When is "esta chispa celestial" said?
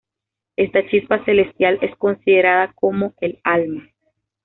0.55-1.77